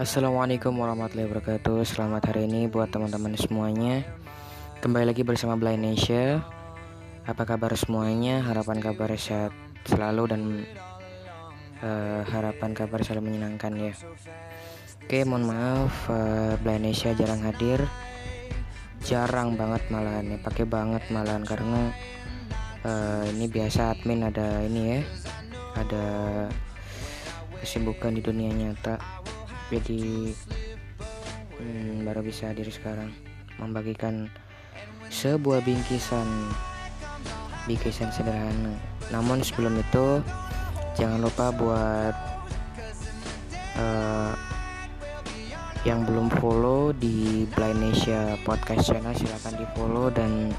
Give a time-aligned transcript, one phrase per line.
[0.00, 1.84] Assalamualaikum warahmatullahi wabarakatuh.
[1.84, 4.00] Selamat hari ini buat teman-teman semuanya.
[4.80, 6.40] Kembali lagi bersama Blind Asia
[7.28, 8.40] Apa kabar semuanya?
[8.40, 9.52] Harapan kabar sehat
[9.84, 10.64] selalu dan
[11.84, 13.92] uh, Harapan kabar selalu menyenangkan ya.
[15.04, 17.84] Oke mohon maaf uh, Blind Asia jarang hadir.
[19.04, 20.40] Jarang banget malahan ya.
[20.40, 21.92] Pakai banget malahan karena
[22.88, 25.00] uh, Ini biasa admin ada ini ya.
[25.76, 26.04] Ada
[27.60, 29.19] kesibukan di dunia nyata
[29.70, 30.34] jadi
[31.56, 33.14] hmm, baru bisa hadir sekarang.
[33.62, 34.26] Membagikan
[35.10, 36.26] sebuah bingkisan
[37.70, 38.74] bingkisan sederhana.
[39.14, 40.18] Namun sebelum itu
[40.98, 42.14] jangan lupa buat
[43.78, 44.34] uh,
[45.88, 50.52] yang belum follow di Blindasia Podcast Channel silahkan di follow dan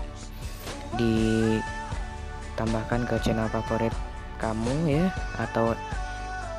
[0.97, 3.93] ditambahkan ke channel favorit
[4.41, 5.77] kamu ya atau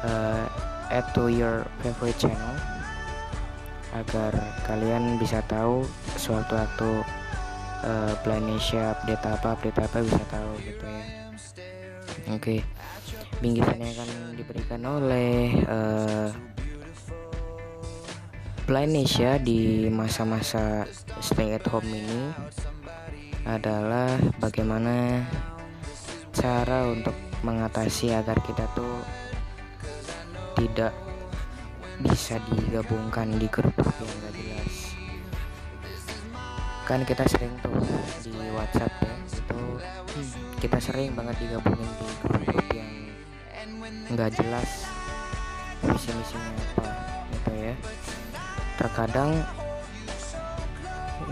[0.07, 0.47] uh,
[0.93, 2.55] add to your favorite channel
[3.97, 4.33] agar
[4.69, 5.85] kalian bisa tahu
[6.17, 7.05] sewaktu-waktu
[7.85, 11.05] uh, Planesia update apa update apa bisa tahu gitu ya
[12.33, 12.59] oke okay.
[13.41, 16.29] bingkisan yang akan diberikan oleh uh,
[18.65, 20.87] Planesia di masa-masa
[21.19, 22.31] stay at home ini
[23.43, 25.27] adalah bagaimana
[26.31, 29.22] cara untuk mengatasi agar kita tuh
[30.63, 30.95] tidak
[32.07, 34.75] bisa digabungkan di grup-grup yang gak jelas.
[36.87, 37.83] Kan kita sering tuh
[38.23, 39.61] di WhatsApp ya itu
[40.63, 42.93] kita sering banget digabungin di grup-grup yang
[44.15, 44.87] nggak jelas
[45.83, 46.91] misi-misinya apa
[47.35, 47.75] gitu ya.
[48.79, 49.31] Terkadang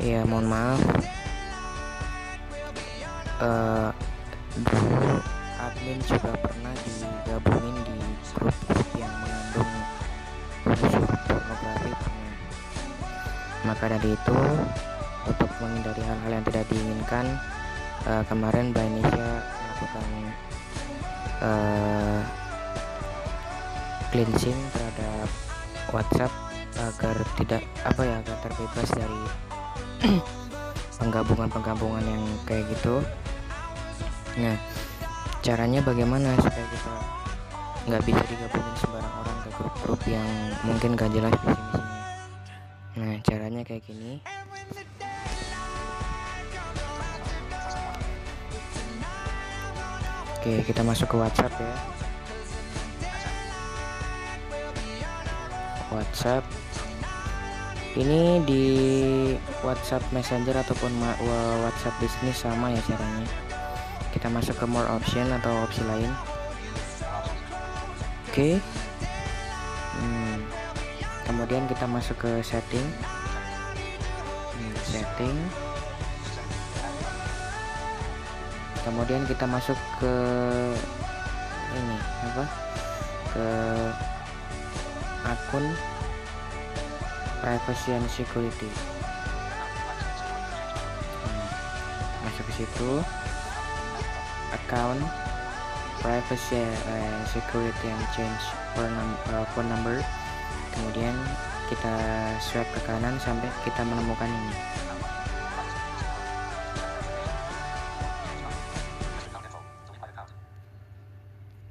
[0.02, 0.80] ya mohon maaf
[3.38, 3.90] uh,
[4.58, 5.39] dulu
[5.70, 7.98] admin juga pernah digabungin di
[8.34, 9.72] grup-grup yang mengandung
[10.66, 11.92] unsur pornografi
[13.62, 14.38] maka dari itu
[15.30, 17.26] untuk menghindari hal-hal yang tidak diinginkan
[18.10, 20.06] uh, kemarin Mbak Indonesia melakukan
[21.44, 22.20] uh,
[24.10, 25.28] cleansing terhadap
[25.94, 26.32] WhatsApp
[26.80, 29.22] agar tidak apa ya agar terbebas dari
[31.00, 33.04] penggabungan-penggabungan yang kayak gitu.
[34.40, 34.56] Nah,
[35.40, 36.94] caranya bagaimana supaya kita
[37.88, 40.28] nggak bisa digabungin sembarang orang ke grup-grup yang
[40.68, 41.98] mungkin gak jelas visi misinya
[43.00, 44.20] nah caranya kayak gini.
[50.36, 51.74] Oke kita masuk ke WhatsApp ya.
[55.92, 56.44] WhatsApp.
[57.96, 58.64] Ini di
[59.64, 60.92] WhatsApp Messenger ataupun
[61.64, 63.49] WhatsApp bisnis sama ya caranya
[64.10, 66.10] kita masuk ke more option atau opsi lain.
[68.30, 68.58] Oke.
[70.00, 70.38] Hmm.
[71.26, 72.86] kemudian kita masuk ke setting.
[74.54, 75.36] Hmm, setting.
[78.82, 80.14] Kemudian kita masuk ke
[81.74, 82.44] ini apa?
[83.30, 83.46] Ke
[85.26, 85.64] akun
[87.42, 88.70] privacy and security.
[91.22, 91.46] Hmm.
[92.26, 92.90] masuk ke situ
[94.52, 95.02] account
[96.00, 100.00] privacy uh, security and change phone, num uh, phone number.
[100.72, 101.12] Kemudian
[101.68, 101.94] kita
[102.40, 104.54] swipe ke kanan sampai kita menemukan ini.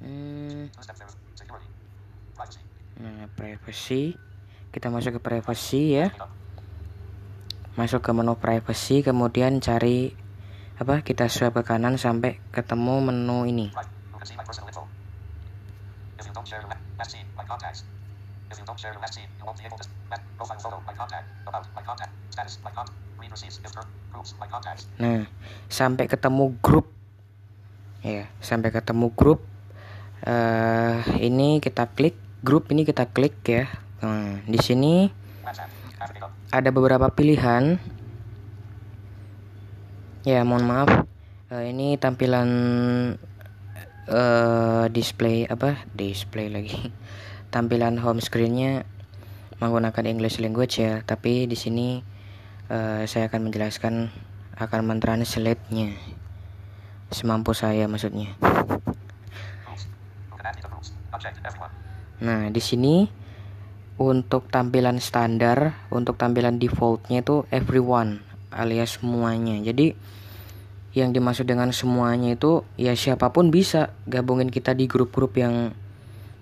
[0.00, 0.64] Hmm.
[3.02, 4.14] nah privacy.
[4.70, 6.14] Kita masuk ke privacy ya.
[7.74, 10.14] Masuk ke menu privacy kemudian cari
[10.80, 13.68] apa kita swipe ke kanan sampai ketemu menu ini.
[24.96, 25.28] Nah,
[25.68, 26.88] sampai ketemu grup.
[28.00, 29.44] Ya, sampai ketemu grup.
[30.24, 33.68] Uh, ini kita klik grup ini kita klik ya.
[34.00, 35.12] Nah, di sini
[36.48, 37.99] ada beberapa pilihan.
[40.20, 41.08] Ya, mohon maaf.
[41.48, 42.48] Uh, ini tampilan
[44.04, 45.80] uh, display apa?
[45.96, 46.76] Display lagi.
[47.56, 48.84] Tampilan home screennya
[49.64, 51.00] menggunakan English language ya.
[51.08, 52.04] Tapi di sini
[52.68, 54.12] uh, saya akan menjelaskan
[54.60, 55.96] akan mentranslate-nya.
[57.08, 58.36] Semampu saya maksudnya.
[62.20, 63.08] Nah di sini
[63.96, 69.58] untuk tampilan standar untuk tampilan defaultnya itu everyone alias semuanya.
[69.62, 69.94] Jadi
[70.90, 75.70] yang dimaksud dengan semuanya itu ya siapa pun bisa gabungin kita di grup-grup yang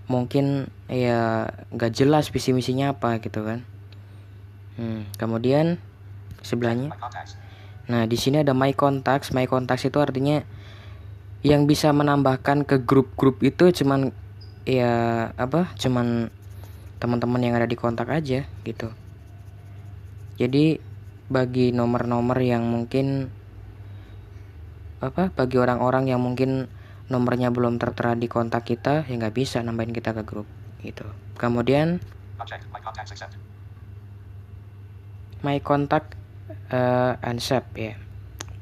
[0.08, 3.60] mungkin ya nggak jelas visi misinya apa gitu kan.
[4.80, 5.76] Hmm, kemudian
[6.40, 6.96] sebelahnya?
[7.92, 9.36] Nah di sini ada my contacts.
[9.36, 10.40] My contacts itu artinya
[11.44, 14.10] yang bisa menambahkan ke grup-grup itu cuman
[14.64, 16.32] ya apa cuman
[16.98, 18.88] teman-teman yang ada di kontak aja gitu.
[20.40, 20.87] Jadi
[21.28, 23.28] bagi nomor-nomor yang mungkin
[24.98, 26.66] apa bagi orang-orang yang mungkin
[27.08, 30.48] nomornya belum tertera di kontak kita ya nggak bisa nambahin kita ke grup
[30.82, 31.04] gitu.
[31.36, 32.00] Kemudian
[35.44, 36.18] my contact
[36.72, 37.94] uh, unsub ya.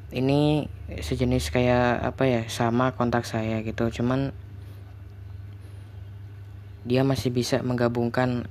[0.07, 3.91] Ini sejenis kayak apa ya sama kontak saya gitu.
[3.91, 4.31] Cuman
[6.87, 8.47] dia masih bisa menggabungkan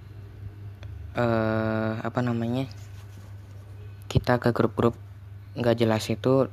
[1.16, 2.68] uh, apa namanya
[4.06, 4.94] kita ke grup-grup
[5.56, 6.50] nggak jelas itu.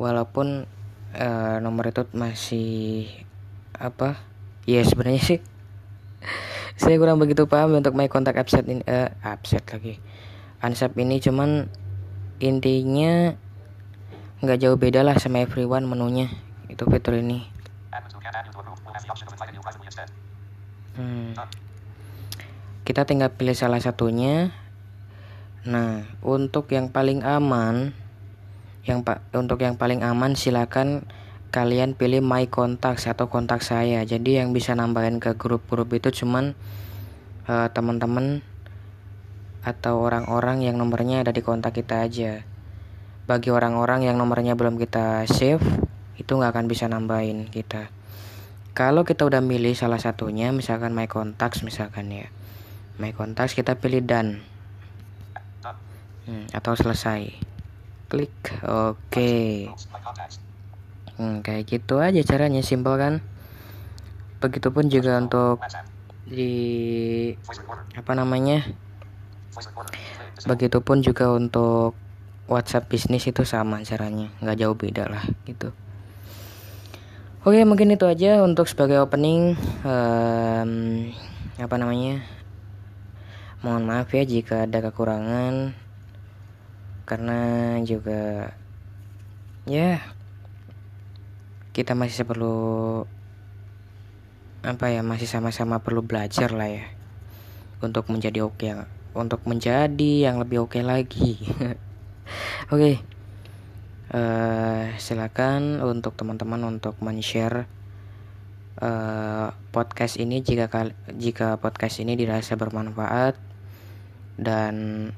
[0.00, 0.66] Walaupun
[1.14, 3.08] uh, nomor itu masih
[3.76, 4.18] apa?
[4.66, 5.40] Ya sebenarnya sih.
[6.80, 9.98] Saya kurang begitu paham untuk my contact upset ini uh, upset lagi.
[10.62, 11.66] Unsub ini cuman
[12.42, 13.34] intinya
[14.42, 16.26] nggak jauh beda lah sama everyone menunya
[16.66, 17.46] itu fitur ini.
[20.92, 21.32] Hmm.
[22.84, 24.52] kita tinggal pilih salah satunya
[25.62, 27.94] nah untuk yang paling aman
[28.82, 31.06] yang pak untuk yang paling aman silakan
[31.52, 34.00] kalian pilih my contacts atau kontak saya.
[34.08, 36.56] Jadi yang bisa nambahin ke grup-grup itu cuman
[37.44, 38.40] uh, teman-teman
[39.62, 42.42] atau orang-orang yang nomornya ada di kontak kita aja.
[43.28, 45.62] Bagi orang-orang yang nomornya belum kita save
[46.16, 47.92] itu nggak akan bisa nambahin kita.
[48.72, 52.26] Kalau kita udah milih salah satunya misalkan my contacts misalkan ya.
[52.96, 54.51] My contacts kita pilih done
[56.26, 57.32] hmm, atau selesai.
[58.12, 58.96] Klik oke.
[59.08, 59.70] Okay.
[61.16, 63.24] hmm, kayak gitu aja caranya simpel kan?
[64.42, 65.62] Begitupun juga untuk
[66.28, 66.52] di
[67.96, 68.66] apa namanya?
[70.44, 71.94] Begitupun juga untuk
[72.50, 75.72] WhatsApp bisnis itu sama caranya nggak jauh beda lah gitu.
[77.42, 79.58] Oke mungkin itu aja untuk sebagai opening.
[79.82, 81.10] Um,
[81.58, 82.22] apa namanya?
[83.62, 85.74] Mohon maaf ya jika ada kekurangan
[87.12, 88.56] karena juga
[89.68, 90.00] ya
[91.76, 93.04] kita masih perlu
[94.64, 96.88] apa ya masih sama-sama perlu belajar lah ya
[97.84, 101.36] untuk menjadi oke okay, untuk menjadi yang lebih oke okay lagi
[102.72, 102.94] oke okay.
[104.16, 107.68] uh, silakan untuk teman-teman untuk men-share
[108.80, 113.36] uh, podcast ini jika jika podcast ini dirasa bermanfaat
[114.40, 115.12] dan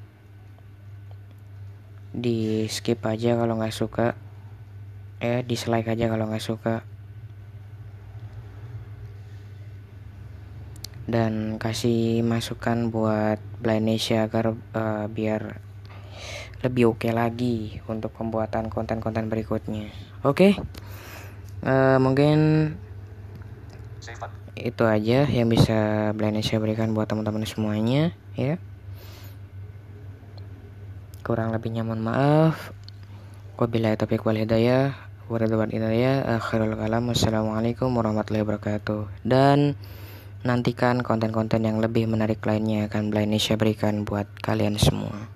[2.15, 4.15] di skip aja kalau nggak suka.
[5.19, 6.87] Ya dislike aja kalau nggak suka.
[11.05, 15.61] Dan kasih masukan buat Blindnesia agar uh, biar
[16.65, 17.57] lebih oke okay lagi
[17.91, 19.93] untuk pembuatan konten-konten berikutnya.
[20.25, 20.33] Oke?
[20.33, 20.53] Okay?
[21.67, 22.39] uh, eh, mungkin
[24.55, 28.57] itu aja yang bisa Blindnesia berikan buat teman-teman semuanya ya
[31.25, 32.71] kurang lebihnya mohon maaf.
[33.57, 34.95] Wabillahi taufiq wal hidayah
[35.27, 39.25] waridwan hidayah akhirul kalam wassalamualaikum warahmatullahi wabarakatuh.
[39.25, 39.75] Dan
[40.45, 45.34] nantikan konten-konten yang lebih menarik lainnya akan Indonesia berikan buat kalian semua